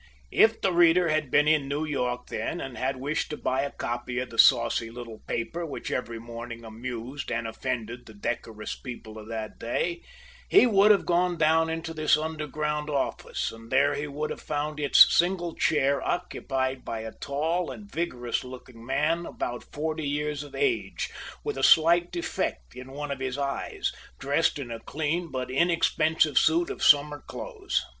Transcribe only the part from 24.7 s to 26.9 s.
a clean, but inexpensive suit of